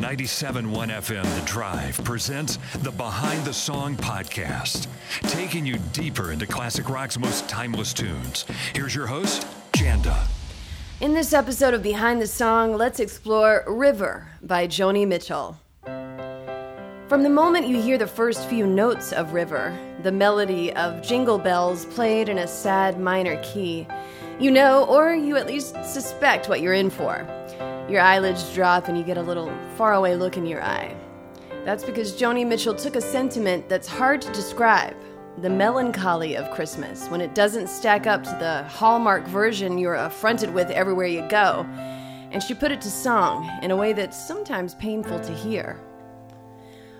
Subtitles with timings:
[0.00, 4.86] 97.1 FM The Drive presents the Behind the Song podcast,
[5.24, 8.46] taking you deeper into classic rock's most timeless tunes.
[8.74, 10.26] Here's your host, Janda.
[11.02, 15.58] In this episode of Behind the Song, let's explore River by Joni Mitchell.
[15.84, 21.36] From the moment you hear the first few notes of River, the melody of jingle
[21.36, 23.86] bells played in a sad minor key,
[24.38, 27.26] you know, or you at least suspect what you're in for.
[27.90, 30.94] Your eyelids drop and you get a little faraway look in your eye.
[31.64, 34.94] That's because Joni Mitchell took a sentiment that's hard to describe
[35.38, 40.54] the melancholy of Christmas when it doesn't stack up to the hallmark version you're affronted
[40.54, 41.66] with everywhere you go,
[42.30, 45.80] and she put it to song in a way that's sometimes painful to hear.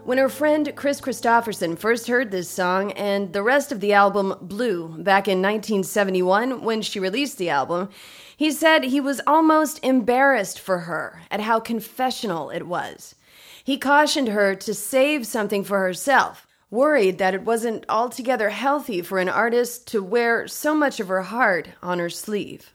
[0.04, 4.34] When her friend Kris Kristofferson first heard this song and the rest of the album
[4.40, 7.90] Blue back in 1971 when she released the album,
[8.34, 13.14] he said he was almost embarrassed for her at how confessional it was.
[13.62, 19.18] He cautioned her to save something for herself, worried that it wasn't altogether healthy for
[19.18, 22.72] an artist to wear so much of her heart on her sleeve.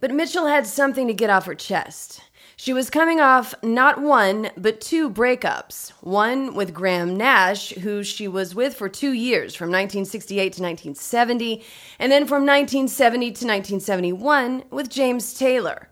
[0.00, 2.22] But Mitchell had something to get off her chest.
[2.60, 5.90] She was coming off not one, but two breakups.
[6.00, 11.64] One with Graham Nash, who she was with for two years, from 1968 to 1970,
[12.00, 15.88] and then from 1970 to 1971 with James Taylor,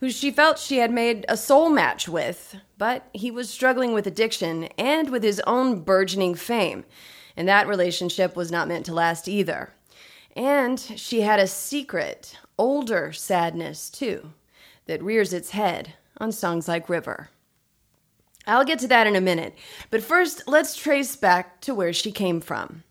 [0.00, 4.06] who she felt she had made a soul match with, but he was struggling with
[4.06, 6.86] addiction and with his own burgeoning fame,
[7.36, 9.74] and that relationship was not meant to last either.
[10.34, 14.32] And she had a secret, older sadness, too
[14.88, 17.30] that rears its head on songs like River.
[18.46, 19.54] I'll get to that in a minute,
[19.90, 22.82] but first let's trace back to where she came from.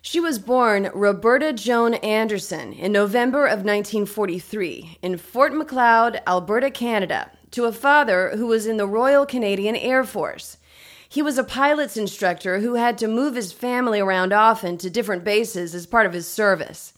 [0.00, 7.30] She was born Roberta Joan Anderson in November of 1943 in Fort Macleod, Alberta, Canada,
[7.52, 10.58] to a father who was in the Royal Canadian Air Force.
[11.08, 15.24] He was a pilot's instructor who had to move his family around often to different
[15.24, 16.92] bases as part of his service.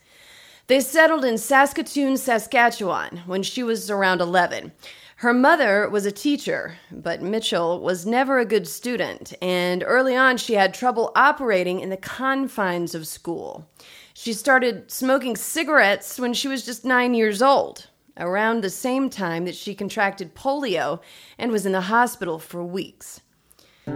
[0.67, 4.73] They settled in Saskatoon, Saskatchewan when she was around 11.
[5.21, 10.37] Her mother was a teacher, but Mitchell was never a good student, and early on
[10.37, 13.67] she had trouble operating in the confines of school.
[14.13, 17.87] She started smoking cigarettes when she was just nine years old,
[18.19, 21.01] around the same time that she contracted polio
[21.39, 23.23] and was in the hospital for weeks.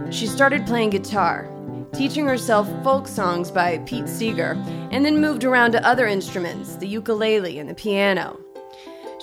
[0.09, 1.47] She started playing guitar,
[1.93, 4.53] teaching herself folk songs by Pete Seeger,
[4.89, 8.39] and then moved around to other instruments, the ukulele and the piano.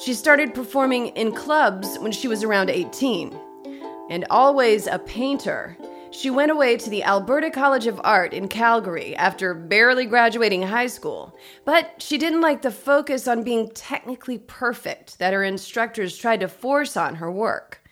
[0.00, 3.36] She started performing in clubs when she was around 18.
[4.10, 5.76] And always a painter,
[6.10, 10.86] she went away to the Alberta College of Art in Calgary after barely graduating high
[10.86, 11.36] school.
[11.64, 16.48] But she didn't like the focus on being technically perfect that her instructors tried to
[16.48, 17.82] force on her work.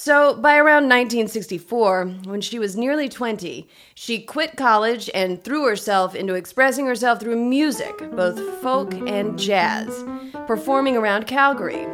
[0.00, 6.14] So, by around 1964, when she was nearly 20, she quit college and threw herself
[6.14, 10.04] into expressing herself through music, both folk and jazz,
[10.46, 11.84] performing around Calgary.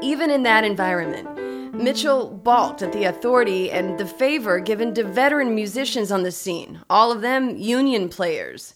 [0.00, 5.52] Even in that environment, Mitchell balked at the authority and the favor given to veteran
[5.52, 8.74] musicians on the scene, all of them union players.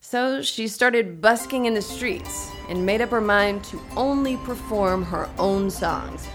[0.00, 5.02] So she started busking in the streets and made up her mind to only perform
[5.06, 6.28] her own songs.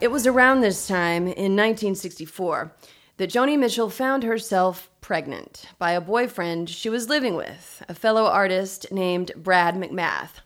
[0.00, 2.74] It was around this time, in 1964,
[3.18, 8.24] that Joni Mitchell found herself pregnant by a boyfriend she was living with, a fellow
[8.24, 10.40] artist named Brad McMath.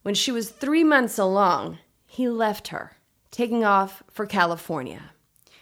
[0.00, 2.96] When she was three months along, he left her,
[3.30, 5.10] taking off for California.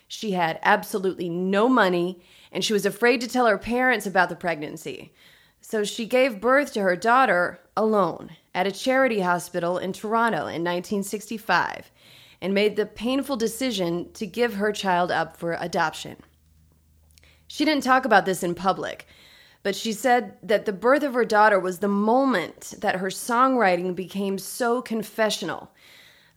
[0.06, 2.20] She had absolutely no money,
[2.52, 5.12] and she was afraid to tell her parents about the pregnancy.
[5.60, 10.62] So she gave birth to her daughter alone at a charity hospital in Toronto in
[10.62, 11.90] 1965
[12.40, 16.16] and made the painful decision to give her child up for adoption.
[17.46, 19.06] She didn't talk about this in public,
[19.62, 23.94] but she said that the birth of her daughter was the moment that her songwriting
[23.94, 25.72] became so confessional.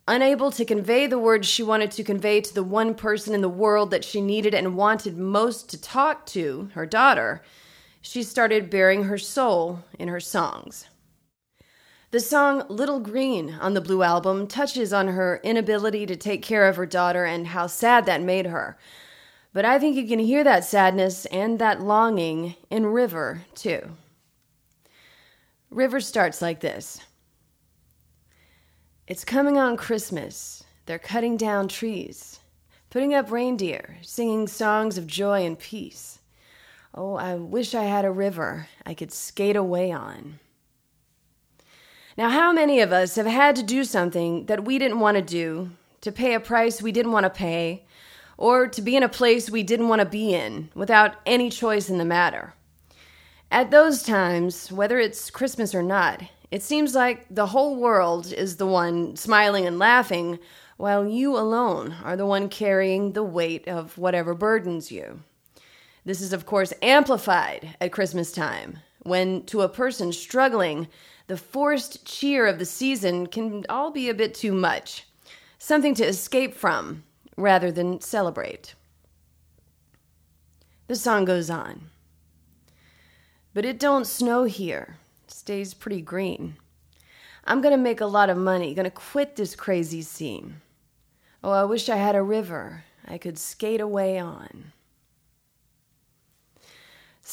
[0.08, 3.48] Unable to convey the words she wanted to convey to the one person in the
[3.48, 7.42] world that she needed and wanted most to talk to, her daughter,
[8.02, 10.88] she started bearing her soul in her songs.
[12.14, 16.68] The song Little Green on the Blue Album touches on her inability to take care
[16.68, 18.78] of her daughter and how sad that made her.
[19.52, 23.98] But I think you can hear that sadness and that longing in River, too.
[25.72, 27.02] River starts like this
[29.08, 30.64] It's coming on Christmas.
[30.86, 32.42] They're cutting down trees,
[32.92, 36.20] putting up reindeer, singing songs of joy and peace.
[36.94, 40.38] Oh, I wish I had a river I could skate away on.
[42.16, 45.24] Now, how many of us have had to do something that we didn't want to
[45.24, 45.72] do,
[46.02, 47.86] to pay a price we didn't want to pay,
[48.38, 51.90] or to be in a place we didn't want to be in without any choice
[51.90, 52.54] in the matter?
[53.50, 56.22] At those times, whether it's Christmas or not,
[56.52, 60.38] it seems like the whole world is the one smiling and laughing,
[60.78, 65.22] while you alone are the one carrying the weight of whatever burdens you.
[66.06, 70.88] This is, of course, amplified at Christmas time, when to a person struggling,
[71.28, 75.08] the forced cheer of the season can all be a bit too much,
[75.58, 77.04] something to escape from
[77.38, 78.76] rather than celebrate.
[80.88, 81.90] The song goes on.
[83.54, 84.98] But it don't snow here.
[85.28, 86.58] Stays pretty green.
[87.46, 90.62] I'm gonna make a lot of money, gonna quit this crazy scene.
[91.44, 94.72] Oh, I wish I had a river I could skate away on.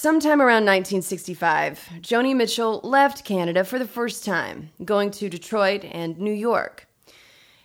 [0.01, 6.19] Sometime around 1965, Joni Mitchell left Canada for the first time, going to Detroit and
[6.19, 6.89] New York.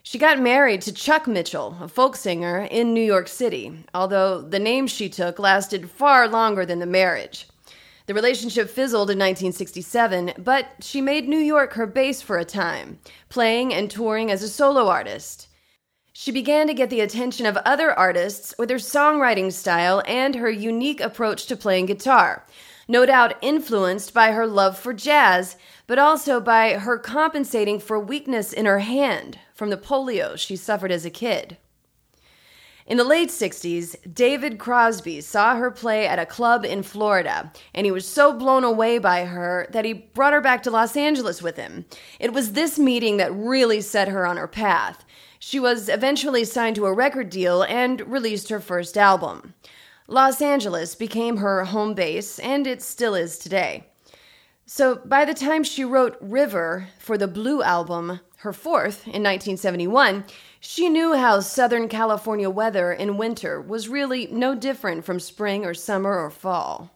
[0.04, 4.60] She got married to Chuck Mitchell, a folk singer in New York City, although the
[4.60, 7.48] name she took lasted far longer than the marriage.
[8.08, 13.00] The relationship fizzled in 1967, but she made New York her base for a time,
[13.30, 15.48] playing and touring as a solo artist.
[16.18, 20.50] She began to get the attention of other artists with her songwriting style and her
[20.50, 22.46] unique approach to playing guitar.
[22.88, 25.58] No doubt influenced by her love for jazz,
[25.88, 30.90] but also by her compensating for weakness in her hand from the polio she suffered
[30.90, 31.58] as a kid.
[32.88, 37.86] In the late 60s, David Crosby saw her play at a club in Florida, and
[37.86, 41.42] he was so blown away by her that he brought her back to Los Angeles
[41.42, 41.84] with him.
[42.20, 45.05] It was this meeting that really set her on her path.
[45.40, 49.54] She was eventually signed to a record deal and released her first album.
[50.08, 53.88] Los Angeles became her home base, and it still is today.
[54.68, 60.26] So by the time she wrote River for the Blue album, her fourth in 1971,
[60.60, 65.74] she knew how Southern California weather in winter was really no different from spring or
[65.74, 66.95] summer or fall.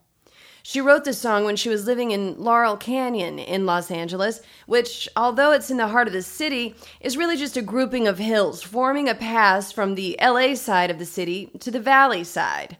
[0.62, 5.08] She wrote the song when she was living in Laurel Canyon in Los Angeles, which,
[5.16, 8.62] although it's in the heart of the city, is really just a grouping of hills
[8.62, 12.76] forming a pass from the LA side of the city to the valley side.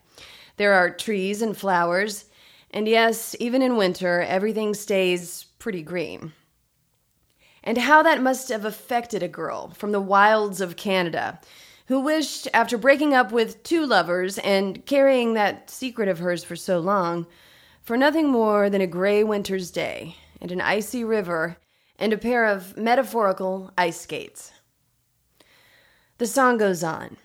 [0.56, 2.26] There are trees and flowers,
[2.70, 6.32] and yes, even in winter, everything stays pretty green.
[7.64, 11.40] And how that must have affected a girl from the wilds of Canada
[11.86, 16.54] who wished, after breaking up with two lovers and carrying that secret of hers for
[16.54, 17.26] so long,
[17.90, 21.56] for nothing more than a gray winter's day and an icy river
[21.98, 24.52] and a pair of metaphorical ice skates.
[26.18, 27.16] The song goes on.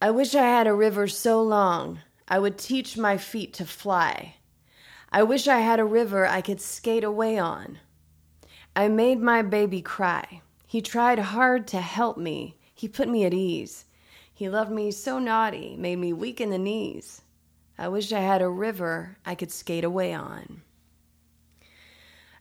[0.00, 4.36] I wish I had a river so long I would teach my feet to fly.
[5.10, 7.80] I wish I had a river I could skate away on.
[8.76, 10.40] I made my baby cry.
[10.68, 12.58] He tried hard to help me.
[12.72, 13.86] He put me at ease.
[14.32, 17.22] He loved me so naughty, made me weak in the knees.
[17.78, 20.62] I wish I had a river I could skate away on.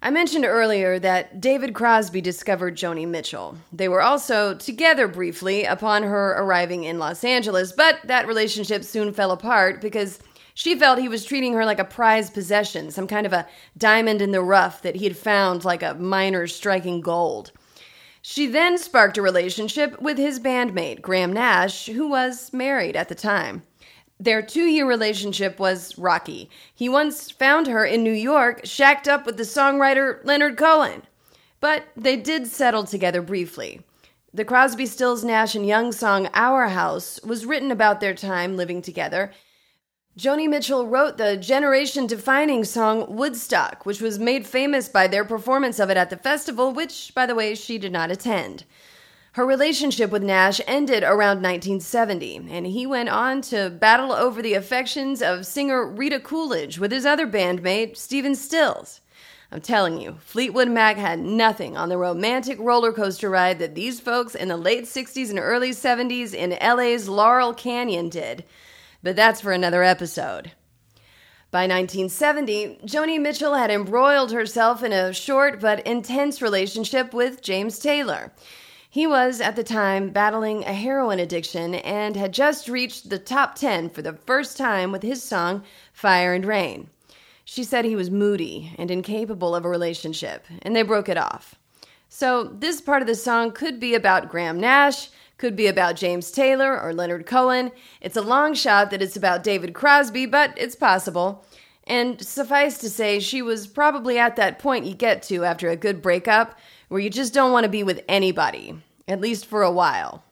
[0.02, 3.58] I mentioned earlier that David Crosby discovered Joni Mitchell.
[3.74, 9.14] They were also together briefly upon her arriving in Los Angeles, but that relationship soon
[9.14, 10.20] fell apart because
[10.54, 14.22] she felt he was treating her like a prized possession, some kind of a diamond
[14.22, 17.52] in the rough that he had found like a miner striking gold.
[18.22, 23.16] She then sparked a relationship with his bandmate, Graham Nash, who was married at the
[23.16, 23.64] time.
[24.20, 26.50] Their two year relationship was rocky.
[26.74, 31.04] He once found her in New York, shacked up with the songwriter Leonard Cohen.
[31.60, 33.82] But they did settle together briefly.
[34.34, 38.82] The Crosby, Stills, Nash, and Young song Our House was written about their time living
[38.82, 39.32] together.
[40.18, 45.78] Joni Mitchell wrote the generation defining song Woodstock, which was made famous by their performance
[45.80, 48.64] of it at the festival, which, by the way, she did not attend.
[49.36, 54.54] Her relationship with Nash ended around 1970, and he went on to battle over the
[54.54, 59.02] affections of singer Rita Coolidge with his other bandmate, Stephen Stills.
[59.52, 64.00] I'm telling you, Fleetwood Mac had nothing on the romantic roller coaster ride that these
[64.00, 68.46] folks in the late 60s and early 70s in LA's Laurel Canyon did.
[69.04, 70.54] But that's for another episode.
[71.52, 77.80] By 1970, Joni Mitchell had embroiled herself in a short but intense relationship with James
[77.80, 78.32] Taylor.
[78.96, 83.56] He was, at the time, battling a heroin addiction and had just reached the top
[83.56, 86.90] 10 for the first time with his song Fire and Rain.
[87.44, 91.56] She said he was moody and incapable of a relationship, and they broke it off.
[92.08, 96.32] So, this part of the song could be about Graham Nash, could be about James
[96.32, 97.74] Taylor or Leonard Cohen.
[98.00, 101.44] It's a long shot that it's about David Crosby, but it's possible.
[101.86, 105.76] And suffice to say, she was probably at that point you get to after a
[105.76, 109.72] good breakup where you just don't want to be with anybody, at least for a
[109.72, 110.24] while.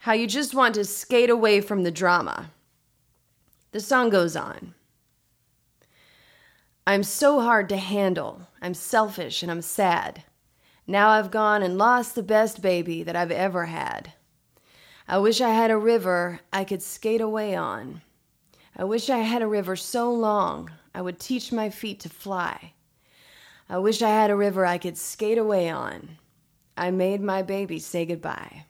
[0.00, 2.50] How you just want to skate away from the drama.
[3.72, 4.74] The song goes on.
[6.86, 8.48] I'm so hard to handle.
[8.62, 10.24] I'm selfish and I'm sad.
[10.86, 14.14] Now I've gone and lost the best baby that I've ever had.
[15.06, 18.00] I wish I had a river I could skate away on.
[18.74, 22.72] I wish I had a river so long I would teach my feet to fly.
[23.70, 26.16] I wish I had a river I could skate away on.
[26.76, 28.64] I made my baby say goodbye.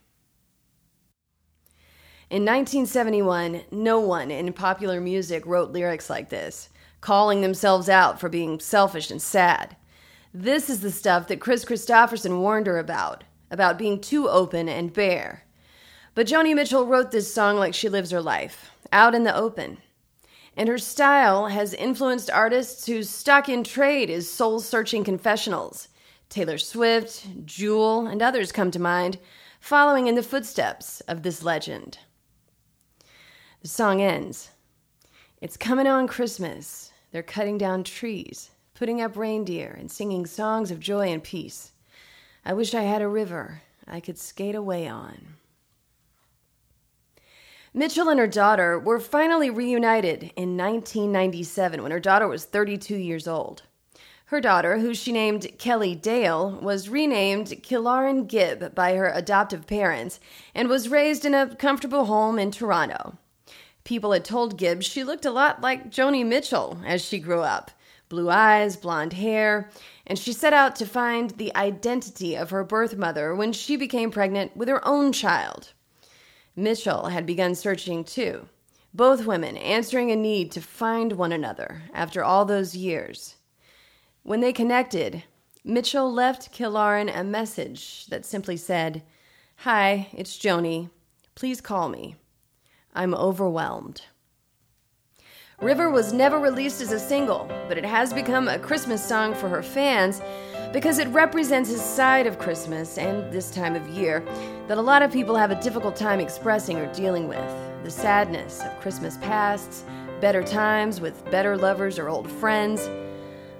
[2.31, 6.69] In 1971, no one in popular music wrote lyrics like this,
[7.01, 9.77] calling themselves out for being selfish and sad.
[10.35, 14.93] This is the stuff that Kris Kristofferson warned her about, about being too open and
[14.93, 15.45] bare.
[16.15, 19.79] But Joni Mitchell wrote this song like she lives her life, out in the open.
[20.59, 25.87] And her style has influenced artists whose stock in trade is soul searching confessionals.
[26.29, 29.19] Taylor Swift, Jewel, and others come to mind,
[29.61, 31.99] following in the footsteps of this legend.
[33.63, 34.51] The song ends
[35.41, 36.91] It's coming on Christmas.
[37.13, 41.71] They're cutting down trees, putting up reindeer, and singing songs of joy and peace.
[42.45, 45.38] I wish I had a river I could skate away on.
[47.79, 53.29] Mitchell and her daughter were finally reunited in 1997 when her daughter was 32 years
[53.29, 53.63] old.
[54.27, 60.19] Her daughter, who she named Kelly Dale, was renamed Kilauren Gibb by her adoptive parents
[60.57, 63.17] and was raised in a comfortable home in Toronto.
[63.85, 67.71] People had told Gibb she looked a lot like Joni Mitchell as she grew up
[68.09, 69.71] blue eyes, blonde hair,
[70.05, 74.11] and she set out to find the identity of her birth mother when she became
[74.11, 75.75] pregnant with her own child.
[76.59, 78.49] Mitchell had begun searching too,
[78.93, 83.37] both women answering a need to find one another after all those years.
[84.25, 85.23] When they connected,
[85.63, 89.05] Mitchell left Kilauren a message that simply said,
[89.59, 90.91] Hi, it's Joni.
[91.37, 92.17] Please call me.
[92.93, 94.03] I'm overwhelmed.
[95.61, 99.49] River was never released as a single, but it has become a Christmas song for
[99.49, 100.21] her fans
[100.73, 104.25] because it represents a side of Christmas and this time of year
[104.67, 107.53] that a lot of people have a difficult time expressing or dealing with
[107.85, 109.85] the sadness of Christmas pasts,
[110.21, 112.89] better times with better lovers or old friends,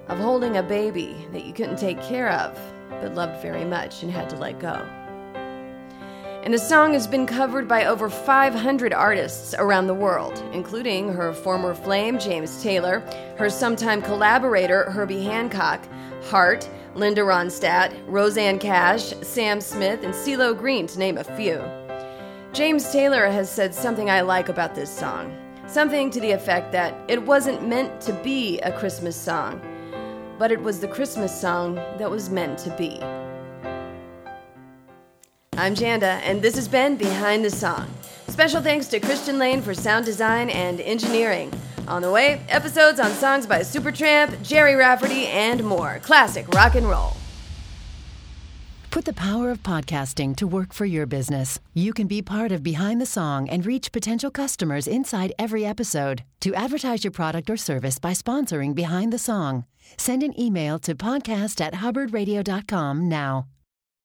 [0.07, 4.11] of holding a baby that you couldn't take care of but loved very much and
[4.11, 4.87] had to let go.
[6.41, 11.33] And the song has been covered by over 500 artists around the world, including her
[11.33, 13.01] former flame, James Taylor,
[13.37, 15.85] her sometime collaborator, Herbie Hancock,
[16.29, 21.61] Heart, Linda Ronstadt, Rosanne Cash, Sam Smith, and CeeLo Green, to name a few.
[22.53, 25.35] James Taylor has said something I like about this song.
[25.67, 29.61] Something to the effect that it wasn't meant to be a Christmas song,
[30.39, 33.01] but it was the Christmas song that was meant to be.
[35.59, 37.93] I'm Janda, and this has been Behind the Song.
[38.29, 41.51] Special thanks to Christian Lane for sound design and engineering.
[41.85, 45.99] On the way, episodes on songs by Supertramp, Gerry Rafferty, and more.
[46.01, 47.17] Classic rock and roll.
[48.89, 51.59] Put the power of podcasting to work for your business.
[51.73, 56.23] You can be part of Behind the Song and reach potential customers inside every episode.
[56.39, 59.65] To advertise your product or service by sponsoring Behind the Song,
[59.97, 63.45] send an email to podcast at hubbardradio.com now.